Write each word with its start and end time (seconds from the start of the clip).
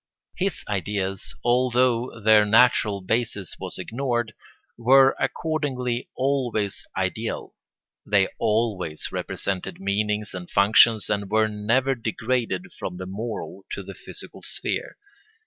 His 0.35 0.63
ideas, 0.67 1.35
although 1.43 2.19
their 2.21 2.43
natural 2.43 3.01
basis 3.01 3.55
was 3.59 3.77
ignored, 3.77 4.33
were 4.75 5.15
accordingly 5.19 6.09
always 6.15 6.87
ideal; 6.97 7.53
they 8.03 8.27
always 8.39 9.09
represented 9.11 9.79
meanings 9.79 10.33
and 10.33 10.49
functions 10.49 11.07
and 11.07 11.29
were 11.29 11.47
never 11.47 11.93
degraded 11.93 12.73
from 12.73 12.95
the 12.95 13.05
moral 13.05 13.63
to 13.73 13.83
the 13.83 13.93
physical 13.93 14.41
sphere. 14.41 14.97